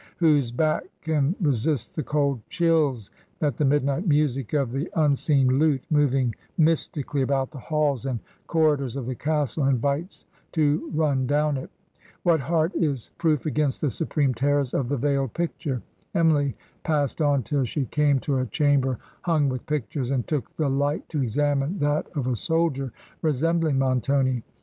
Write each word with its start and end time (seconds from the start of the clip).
Whose 0.17 0.49
back 0.49 0.85
can 1.03 1.35
resist 1.39 1.95
the 1.95 2.01
cold 2.01 2.41
chills 2.49 3.11
that 3.37 3.55
the 3.57 3.65
midnight 3.65 4.07
music 4.07 4.51
of 4.51 4.71
the 4.71 4.89
unseen 4.95 5.59
lute, 5.59 5.83
moving 5.91 6.33
mystically 6.57 7.21
about 7.21 7.51
the 7.51 7.59
halls 7.59 8.07
and 8.07 8.19
cor 8.47 8.71
ridors 8.75 8.95
of 8.95 9.05
the 9.05 9.13
castle, 9.13 9.65
invites 9.67 10.25
to 10.53 10.89
run 10.95 11.27
down 11.27 11.55
it? 11.55 11.69
What 12.23 12.39
heart 12.39 12.73
is 12.73 13.11
proof 13.19 13.45
against 13.45 13.79
the 13.79 13.91
supreme 13.91 14.33
terrors 14.33 14.73
of 14.73 14.89
the 14.89 14.97
veiled 14.97 15.35
picture? 15.35 15.83
"Emily 16.15 16.55
passed 16.81 17.21
on 17.21 17.43
till 17.43 17.63
she 17.63 17.85
came 17.85 18.17
to 18.21 18.39
a 18.39 18.47
chamber 18.47 18.97
himg 19.27 19.49
witli 19.51 19.63
pictures, 19.67 20.09
and 20.09 20.25
took 20.25 20.55
the 20.57 20.67
light 20.69 21.07
to 21.09 21.21
examine 21.21 21.77
that 21.77 22.07
of 22.15 22.25
a 22.25 22.35
soldier... 22.35 22.91
resembling 23.21 23.77
Montoni. 23.77 24.41